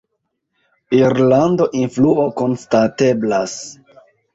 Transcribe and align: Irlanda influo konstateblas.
Irlanda 1.01 1.69
influo 1.83 2.29
konstateblas. 2.43 3.57